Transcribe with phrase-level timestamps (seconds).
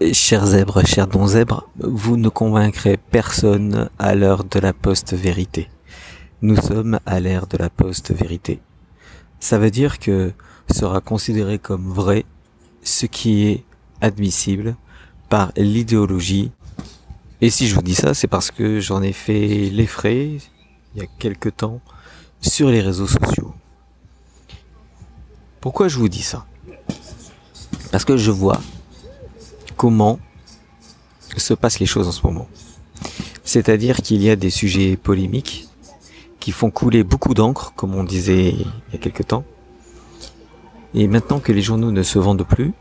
[0.00, 5.68] Chers zèbres, chers non-zèbres, vous ne convaincrez personne à l'heure de la post-vérité.
[6.40, 8.62] Nous sommes à l'ère de la post-vérité.
[9.40, 10.32] Ça veut dire que
[10.72, 12.24] sera considéré comme vrai
[12.82, 13.64] ce qui est
[14.00, 14.74] admissible
[15.28, 16.50] par l'idéologie.
[17.42, 20.38] Et si je vous dis ça, c'est parce que j'en ai fait les frais
[20.94, 21.82] il y a quelque temps
[22.40, 23.52] sur les réseaux sociaux.
[25.60, 26.46] Pourquoi je vous dis ça?
[27.92, 28.62] Parce que je vois
[29.80, 30.18] comment
[31.38, 32.46] se passent les choses en ce moment.
[33.44, 35.68] C'est-à-dire qu'il y a des sujets polémiques
[36.38, 39.42] qui font couler beaucoup d'encre, comme on disait il y a quelque temps.
[40.92, 42.74] Et maintenant que les journaux ne se vendent plus,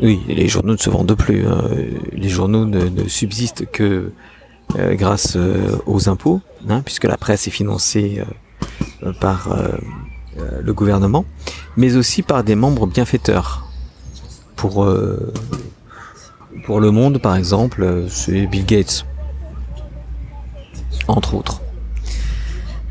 [0.00, 1.46] oui, les journaux ne se vendent plus.
[1.46, 1.62] Hein.
[2.12, 4.12] Les journaux ne, subsistent que
[4.78, 8.22] euh, grâce euh, aux impôts, hein, puisque la presse est financée
[9.02, 9.54] euh, par
[10.62, 11.26] le gouvernement,
[11.76, 13.66] mais aussi par des membres bienfaiteurs.
[14.56, 14.86] Pour
[16.64, 19.06] pour le monde, par exemple, c'est Bill Gates,
[21.08, 21.60] entre autres.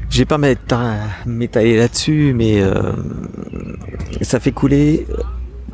[0.09, 2.91] Je vais pas m'étaler là-dessus, mais euh,
[4.21, 5.07] ça fait couler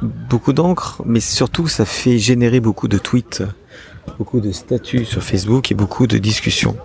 [0.02, 3.44] beaucoup d'encre, mais surtout ça fait générer beaucoup de tweets,
[4.20, 6.78] beaucoup de statuts sur Facebook et beaucoup de discussions.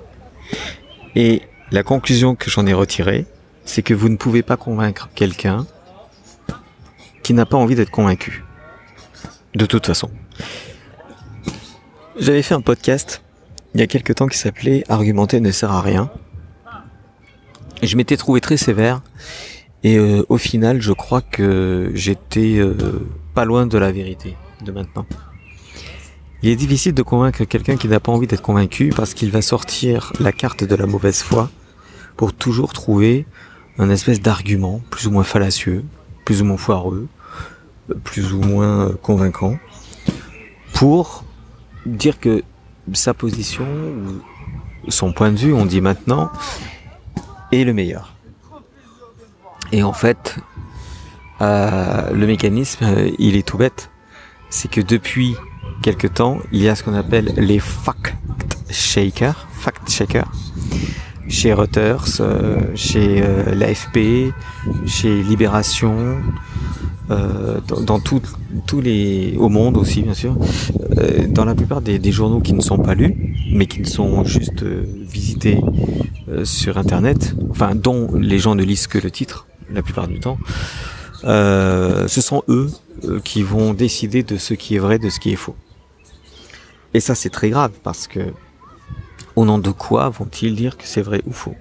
[1.14, 3.26] Et la conclusion que j'en ai retirée,
[3.66, 5.66] c'est que vous ne pouvez pas convaincre quelqu'un
[7.22, 8.44] qui n'a pas envie d'être convaincu.
[9.54, 10.10] De toute façon.
[12.18, 13.22] J'avais fait un podcast
[13.74, 16.10] il y a quelque temps qui s'appelait Argumenter ne sert à rien.
[17.82, 19.00] Je m'étais trouvé très sévère
[19.82, 22.74] et euh, au final je crois que j'étais euh,
[23.34, 25.06] pas loin de la vérité de maintenant.
[26.42, 29.40] Il est difficile de convaincre quelqu'un qui n'a pas envie d'être convaincu parce qu'il va
[29.40, 31.50] sortir la carte de la mauvaise foi
[32.18, 33.26] pour toujours trouver
[33.78, 35.82] un espèce d'argument plus ou moins fallacieux,
[36.26, 37.08] plus ou moins foireux,
[38.04, 39.56] plus ou moins euh, convaincant
[40.74, 41.24] pour
[41.86, 42.42] dire que
[42.92, 43.66] sa position,
[44.88, 46.30] son point de vue, on dit maintenant,
[47.52, 48.14] est le meilleur.
[49.72, 50.36] Et en fait,
[51.40, 53.90] euh, le mécanisme, euh, il est tout bête.
[54.50, 55.34] C'est que depuis
[55.82, 58.14] quelque temps, il y a ce qu'on appelle les fact
[58.70, 60.30] shakers, fact shakers,
[61.28, 63.24] chez Reuters, euh, chez
[63.54, 64.32] l'AFP,
[64.86, 66.18] chez Libération,
[67.10, 70.36] euh, dans, tous les au monde aussi bien sûr.
[70.98, 74.24] Euh, dans la plupart des, journaux qui ne sont pas lus mais qui ne sont
[74.24, 75.60] juste euh, visités
[76.44, 80.38] sur internet enfin dont les gens ne lisent que le titre la plupart du temps
[81.24, 82.70] ce sont eux
[83.24, 85.56] qui vont décider de ce qui est vrai de ce qui est faux.
[86.94, 88.20] Et ça c'est très grave parce que
[89.34, 91.56] au nom de quoi vont-ils dire que c'est vrai ou faux?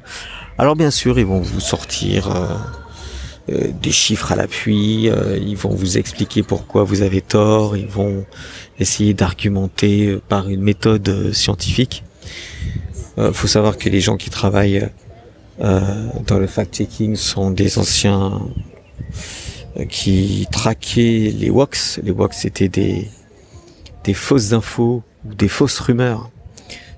[0.58, 2.48] Alors bien sûr ils vont vous sortir euh,
[3.48, 8.26] des chiffres à l'appui, euh, ils vont vous expliquer pourquoi vous avez tort, ils vont
[8.80, 12.04] essayer d'argumenter euh, par une méthode scientifique.
[13.18, 14.90] Il faut savoir que les gens qui travaillent
[15.60, 18.42] dans le fact-checking sont des anciens
[19.90, 22.00] qui traquaient les WOX.
[22.04, 23.10] Les WOX c'était des,
[24.06, 26.32] des fausses infos ou des fausses rumeurs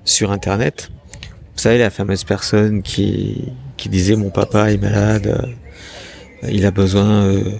[0.04, 0.90] sur Internet.
[1.54, 3.44] Vous savez, la fameuse personne qui,
[3.76, 5.54] qui disait mon papa est malade,
[6.50, 7.58] il a besoin euh,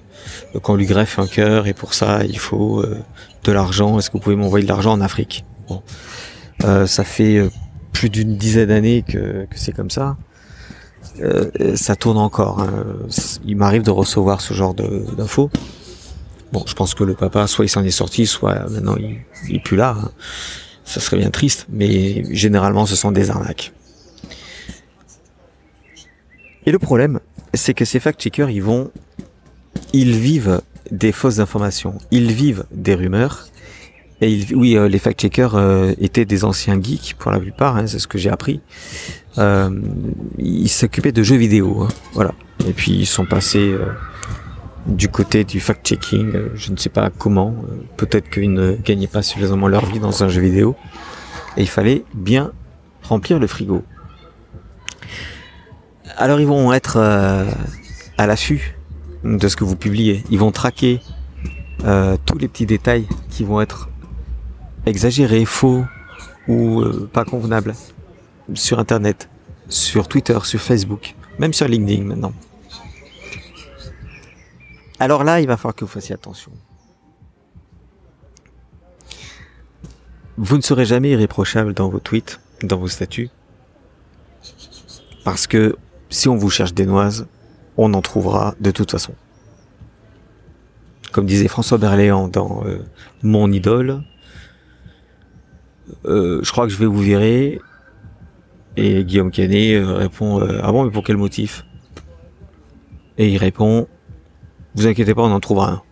[0.63, 2.99] qu'on lui greffe un cœur et pour ça il faut euh,
[3.45, 3.99] de l'argent.
[3.99, 5.45] Est-ce que vous pouvez m'envoyer de l'argent en Afrique?
[5.69, 5.83] Bon.
[6.65, 7.49] Euh, ça fait
[7.93, 10.17] plus d'une dizaine d'années que, c'est comme ça.
[11.75, 12.61] ça tourne encore.
[12.61, 12.85] Hein.
[13.45, 15.51] Il m'arrive de recevoir ce genre d'infos.
[16.53, 19.19] Bon, je pense que le papa, soit il s'en est sorti, soit maintenant il,
[19.49, 19.97] il est plus là.
[19.99, 20.11] Hein.
[20.85, 23.73] Ça serait bien triste, mais généralement ce sont des arnaques.
[26.67, 27.21] Et le problème,
[27.57, 28.91] c'est que ces fact-checkers, ils vont,
[29.93, 30.61] ils vivent
[30.91, 33.47] des fausses informations, ils vivent des rumeurs.
[34.21, 37.99] Et oui, euh, les fact-checkers euh, étaient des anciens geeks pour la plupart, hein, c'est
[37.99, 38.61] ce que j'ai appris.
[39.39, 39.71] Euh,
[40.39, 42.33] ils s'occupaient de jeux vidéo, hein, voilà.
[42.67, 43.75] Et puis ils sont passés
[44.87, 47.55] du côté du fact-checking, je ne sais pas comment.
[47.97, 50.77] Peut-être qu'ils ne gagnaient pas suffisamment leur vie dans un jeu vidéo.
[51.57, 52.53] Et il fallait bien
[53.03, 53.83] remplir le frigo.
[56.17, 57.51] Alors ils vont être euh,
[58.19, 58.77] à l'affût
[59.25, 60.23] de ce que vous publiez.
[60.31, 61.01] Ils vont traquer
[61.85, 63.89] euh, tous les petits détails qui vont être
[64.87, 65.85] exagérés, faux
[66.47, 67.75] ou euh, pas convenables
[68.55, 69.29] sur Internet,
[69.69, 72.33] sur Twitter, sur Facebook, même sur LinkedIn maintenant.
[75.01, 76.53] Alors là, il va falloir que vous fassiez attention.
[80.37, 83.31] Vous ne serez jamais irréprochable dans vos tweets, dans vos statuts,
[85.25, 85.77] parce que
[86.15, 87.27] si on vous cherche des noises,
[87.77, 89.15] on en trouvera de toute façon.
[91.13, 92.85] Comme disait François Berléand dans euh,
[93.23, 94.03] Mon idole,
[96.07, 97.61] euh, je crois que je vais vous virer.
[98.77, 101.65] Et Guillaume Canet euh, répond Ah bon, mais pour quel motif?
[103.19, 103.89] Et il répond
[104.75, 105.83] Vous inquiétez pas, on en trouvera un.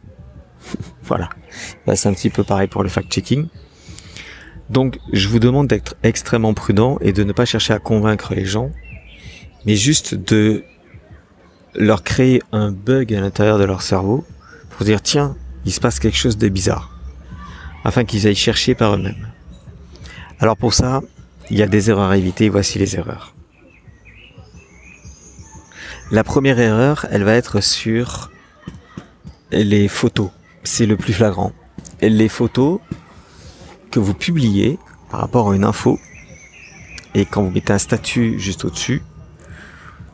[1.02, 1.30] voilà.
[1.86, 3.48] Bah, c'est un petit peu pareil pour le fact-checking.
[4.70, 8.44] Donc, je vous demande d'être extrêmement prudent et de ne pas chercher à convaincre les
[8.44, 8.70] gens,
[9.66, 10.64] mais juste de
[11.74, 14.24] leur créer un bug à l'intérieur de leur cerveau
[14.70, 16.98] pour dire tiens, il se passe quelque chose de bizarre,
[17.84, 19.28] afin qu'ils aillent chercher par eux-mêmes.
[20.40, 21.02] Alors pour ça,
[21.50, 23.34] il y a des erreurs à éviter, voici les erreurs.
[26.10, 28.30] La première erreur, elle va être sur
[29.50, 30.30] les photos.
[30.64, 31.52] C'est le plus flagrant.
[32.00, 32.80] Les photos
[33.90, 34.78] que vous publiez
[35.10, 35.98] par rapport à une info,
[37.14, 39.02] et quand vous mettez un statut juste au-dessus,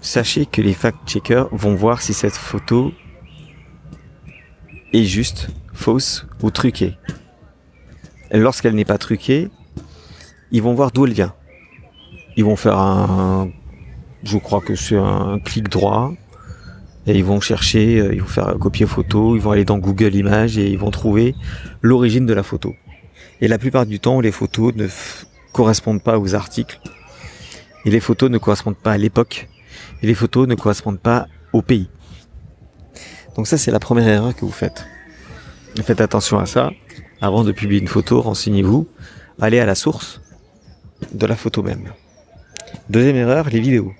[0.00, 2.92] sachez que les fact-checkers vont voir si cette photo
[4.92, 6.96] est juste, fausse ou truquée.
[8.32, 9.48] Lorsqu'elle n'est pas truquée,
[10.50, 11.34] ils vont voir d'où elle vient.
[12.36, 13.50] Ils vont faire un,
[14.22, 16.12] je crois que c'est un clic droit,
[17.06, 20.14] et ils vont chercher, euh, ils vont faire copier photo, ils vont aller dans Google
[20.14, 21.34] Images et ils vont trouver
[21.80, 22.76] l'origine de la photo.
[23.40, 24.86] Et la plupart du temps, les photos ne
[25.52, 26.80] correspondent pas aux articles,
[27.84, 29.48] et les photos ne correspondent pas à l'époque,
[30.02, 31.88] et les photos ne correspondent pas au pays.
[33.36, 34.84] Donc ça, c'est la première erreur que vous faites.
[35.82, 36.70] Faites attention à ça.
[37.20, 38.88] Avant de publier une photo, renseignez-vous.
[39.40, 40.20] Allez à la source
[41.12, 41.92] de la photo même.
[42.90, 43.92] Deuxième erreur, les vidéos.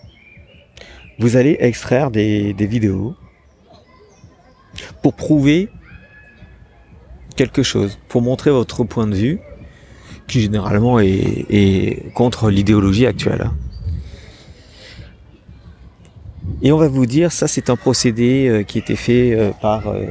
[1.19, 3.15] Vous allez extraire des, vidéos
[5.03, 5.69] pour prouver
[7.37, 9.41] quelque chose, pour montrer votre point de vue,
[10.27, 13.51] qui généralement est, contre l'idéologie actuelle.
[16.63, 19.89] Et on va vous dire, ça c'est un procédé euh, qui était fait euh, par
[19.89, 20.07] euh,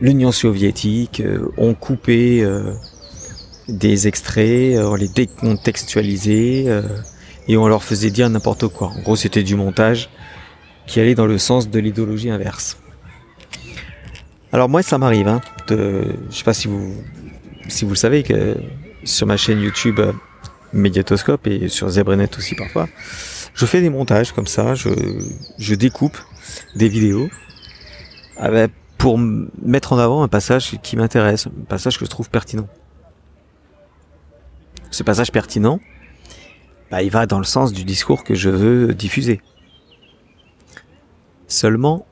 [0.00, 1.22] l'Union soviétique.
[1.56, 2.44] On coupait
[3.68, 6.66] des extraits, on les décontextualisait
[7.48, 8.88] et on leur faisait dire n'importe quoi.
[8.88, 10.10] En gros, c'était du montage
[10.86, 12.78] qui allait dans le sens de l'idéologie inverse.
[14.52, 15.28] Alors moi, ça m'arrive.
[15.28, 16.94] Hein, de, je sais pas si vous
[17.68, 18.56] si vous le savez que
[19.04, 20.00] sur ma chaîne YouTube
[20.72, 22.88] Mediatoscope et sur Zebrenet aussi parfois,
[23.56, 26.18] je fais des montages comme ça, je, découpe
[26.74, 27.28] des vidéos
[28.36, 32.68] avec, pour mettre en avant un passage qui m'intéresse, un passage que je trouve pertinent.
[34.90, 35.80] Ce passage pertinent,
[36.90, 39.40] bah, il va dans le sens du discours que je veux diffuser.
[41.48, 42.06] Seulement,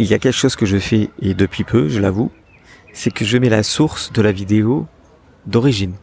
[0.00, 2.32] il y a quelque chose que je fais, et depuis peu, je l'avoue,
[2.92, 4.88] c'est que je mets la source de la vidéo
[5.46, 5.94] d'origine.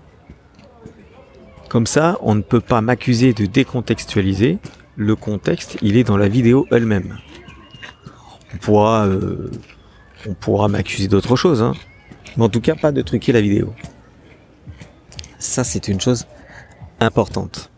[1.71, 4.57] Comme ça, on ne peut pas m'accuser de décontextualiser.
[4.97, 7.17] Le contexte, il est dans la vidéo elle-même.
[8.53, 9.49] On pourra, euh,
[10.27, 11.71] on pourra m'accuser d'autre chose, hein.
[12.35, 13.73] mais en tout cas pas de truquer la vidéo.
[15.39, 16.27] Ça, c'est une chose
[16.99, 17.71] importante.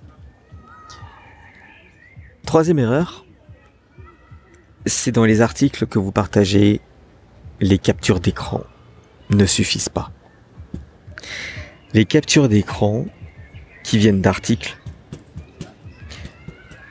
[2.47, 3.27] Troisième erreur,
[4.87, 6.81] c'est dans les articles que vous partagez,
[7.59, 8.63] les captures d'écran
[9.29, 10.09] ne suffisent pas.
[11.93, 13.05] Les captures d'écran,
[13.83, 14.77] qui viennent d'articles.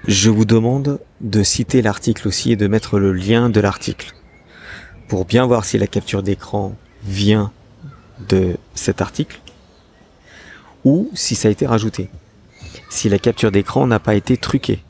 [0.06, 4.14] Je vous demande de citer l'article aussi et de mettre le lien de l'article
[5.08, 7.52] pour bien voir si la capture d'écran vient
[8.28, 9.40] de cet article
[10.84, 12.08] ou si ça a été rajouté.
[12.88, 14.82] Si la capture d'écran n'a pas été truquée.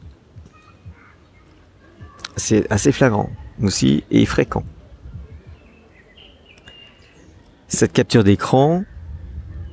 [2.36, 3.30] C'est assez flagrant
[3.62, 4.64] aussi et fréquent.
[7.68, 8.84] Cette capture d'écran,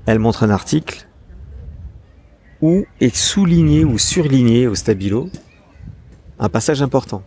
[0.06, 1.09] elle montre un article
[2.62, 5.30] ou est souligné ou surligné au stabilo
[6.40, 7.24] un passage important.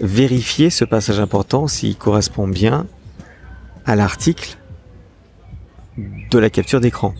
[0.00, 2.86] Vérifiez ce passage important s'il correspond bien
[3.84, 4.58] à l'article
[5.96, 7.14] de la capture d'écran.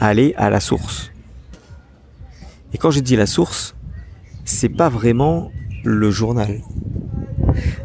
[0.00, 1.10] Allez à la source.
[2.72, 3.74] Et quand je dis la source,
[4.44, 5.50] c'est pas vraiment
[5.84, 6.60] le journal.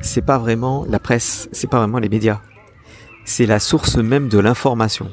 [0.01, 2.41] C'est pas vraiment la presse, c'est pas vraiment les médias.
[3.25, 5.11] C'est la source même de l'information.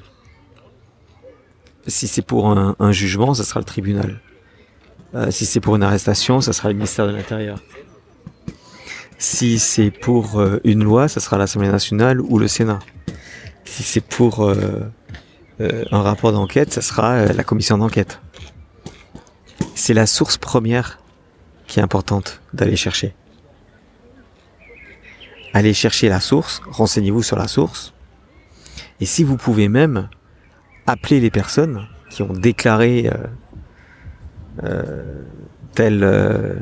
[1.87, 4.21] Si c'est pour un, jugement, ça sera le tribunal.
[5.15, 7.59] Euh, si c'est pour une arrestation, ça sera le ministère de l'Intérieur.
[9.19, 12.81] Si c'est pour euh, une loi, ça sera l'Assemblée nationale ou le Sénat.
[13.65, 14.91] Si c'est pour euh,
[15.59, 18.21] un rapport d'enquête, ça sera la commission d'enquête.
[19.75, 20.99] C'est la source première
[21.67, 23.15] qui est importante d'aller chercher.
[25.55, 27.95] Allez chercher la source, renseignez-vous sur la source.
[29.01, 30.09] Et si vous pouvez même,
[30.87, 33.27] appeler les personnes qui ont déclaré euh,
[34.65, 35.23] euh,
[35.75, 36.55] telle, euh,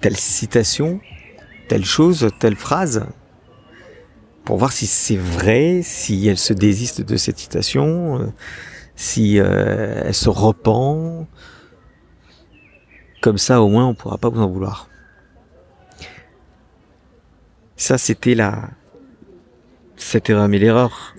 [0.00, 1.00] telle citation,
[1.68, 3.06] telle chose, telle phrase,
[4.44, 8.32] pour voir si c'est vrai, si elle se désiste de cette citation,
[8.96, 11.26] si euh, elle se repent.
[13.22, 14.88] Comme ça, au moins, on pourra pas vous en vouloir.
[17.76, 18.68] Ça, c'était la,
[19.96, 20.48] cette erreur.
[20.48, 21.14] Mais l'erreur,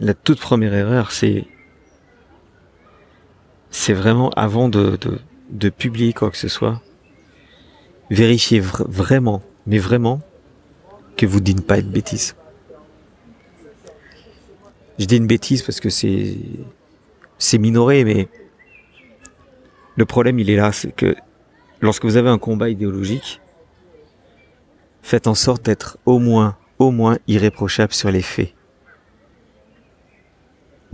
[0.00, 1.46] la toute première erreur, c'est,
[3.88, 4.98] vraiment avant de,
[5.76, 6.80] publier quoi que ce soit,
[8.10, 10.20] vérifiez vraiment, mais vraiment,
[11.16, 12.34] que vous dites pas une bêtise.
[14.98, 16.36] Je dis une bêtise parce que c'est
[17.38, 18.28] c'est minoré, mais
[19.96, 21.16] le problème il est là, c'est que
[21.80, 23.40] lorsque vous avez un combat idéologique,
[25.02, 28.54] faites en sorte d'être au moins au moins irréprochable sur les faits.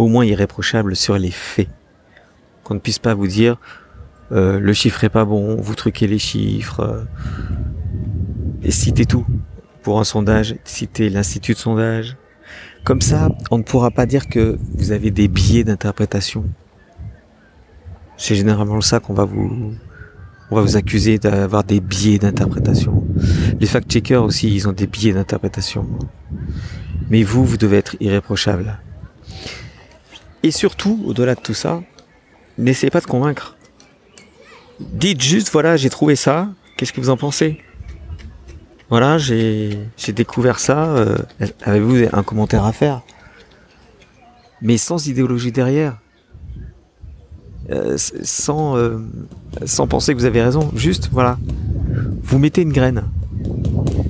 [0.00, 1.68] Au moins irréprochable sur les faits.
[2.64, 3.58] Qu'on ne puisse pas vous dire
[4.32, 6.80] euh, le chiffre est pas bon, vous truquez les chiffres.
[6.80, 7.04] Euh,
[8.62, 9.26] et citez tout
[9.82, 12.16] pour un sondage, citez l'institut de sondage.
[12.82, 16.44] Comme ça, on ne pourra pas dire que vous avez des biais d'interprétation.
[18.16, 19.74] C'est généralement ça qu'on va vous,
[20.50, 23.04] on va vous accuser d'avoir des biais d'interprétation.
[23.60, 25.86] Les fact-checkers aussi, ils ont des biais d'interprétation.
[27.10, 28.78] Mais vous, vous devez être irréprochable.
[30.42, 31.82] Et surtout, au-delà de tout ça,
[32.58, 33.56] n'essayez pas de convaincre.
[34.80, 37.60] Dites juste, voilà, j'ai trouvé ça, qu'est-ce que vous en pensez?
[38.88, 39.78] Voilà, j'ai
[40.08, 40.84] découvert ça.
[40.96, 41.16] Euh,
[41.62, 43.02] Avez-vous un commentaire à faire?
[44.62, 45.98] Mais sans idéologie derrière.
[47.70, 48.98] Euh, sans, euh,
[49.64, 50.72] sans penser que vous avez raison.
[50.74, 51.38] Juste, voilà.
[52.22, 53.04] Vous mettez une graine.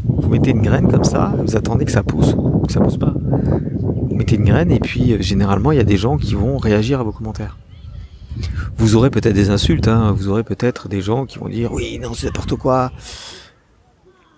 [0.05, 2.97] Vous mettez une graine comme ça, vous attendez que ça pousse ou que ça pousse
[2.97, 3.15] pas.
[4.21, 7.01] Mettez une graine et puis euh, généralement il y a des gens qui vont réagir
[7.01, 7.57] à vos commentaires.
[8.77, 11.99] Vous aurez peut-être des insultes, hein, vous aurez peut-être des gens qui vont dire oui,
[11.99, 12.93] non, c'est n'importe quoi.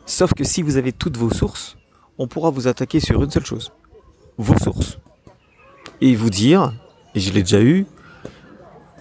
[0.06, 1.78] Sauf que si vous avez toutes vos sources,
[2.16, 3.72] on pourra vous attaquer sur une seule chose.
[4.38, 5.00] Vos sources.
[6.00, 6.72] Et vous dire,
[7.16, 7.84] et je l'ai déjà eu,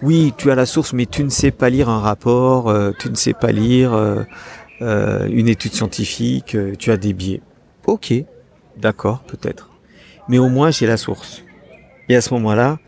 [0.02, 3.08] oui, tu as la source, mais tu ne sais pas lire un rapport, euh, tu
[3.08, 7.40] ne sais pas lire euh, une étude scientifique, tu as des biais.
[7.86, 8.12] Ok,
[8.76, 9.71] d'accord, peut-être.
[10.28, 11.42] Mais au moins j'ai la source.
[12.08, 12.78] Et à ce moment-là,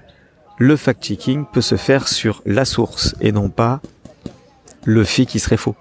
[0.58, 3.80] le fact-checking peut se faire sur la source et non pas
[4.84, 5.74] le fait qui serait faux.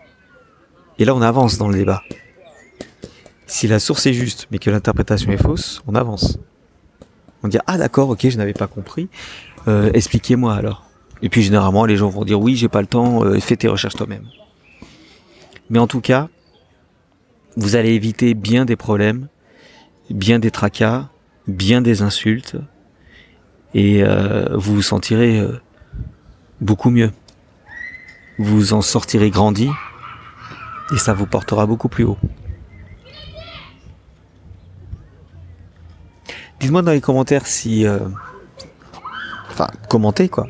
[0.99, 2.01] Et là, on avance dans le débat.
[3.45, 6.39] Si la source est juste, mais que l'interprétation est fausse, on avance.
[7.43, 9.09] On dit ah d'accord, ok, je n'avais pas compris.
[9.67, 10.85] Euh, expliquez-moi alors.
[11.21, 13.67] Et puis généralement, les gens vont dire oui, j'ai pas le temps, euh, fais tes
[13.67, 14.25] recherches toi-même.
[15.69, 16.29] Mais en tout cas,
[17.55, 19.27] vous allez éviter bien des problèmes,
[20.09, 21.09] bien des tracas,
[21.47, 22.55] bien des insultes,
[23.73, 25.41] et euh, vous vous sentirez
[26.61, 27.11] beaucoup mieux.
[28.39, 29.69] Vous en sortirez grandi,
[30.93, 32.17] et ça vous portera beaucoup plus haut.
[36.63, 37.85] Dites-moi dans les commentaires si...
[37.85, 37.99] Euh,
[39.49, 40.47] enfin, commentez quoi.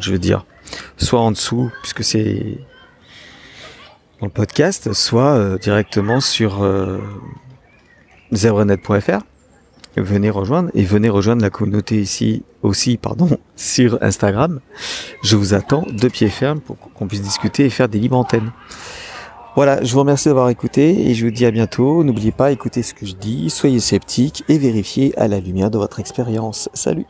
[0.00, 0.44] Je veux dire.
[0.96, 2.58] Soit en dessous, puisque c'est
[4.18, 6.98] dans le podcast, soit euh, directement sur euh,
[8.32, 9.20] zebrenet.fr.
[9.96, 14.60] Venez rejoindre et venez rejoindre la communauté ici aussi, pardon, sur Instagram.
[15.22, 18.52] Je vous attends de pied ferme pour qu'on puisse discuter et faire des libres antennes.
[19.54, 22.04] Voilà, je vous remercie d'avoir écouté et je vous dis à bientôt.
[22.04, 25.78] N'oubliez pas, écoutez ce que je dis, soyez sceptiques et vérifiez à la lumière de
[25.78, 26.68] votre expérience.
[26.74, 27.06] Salut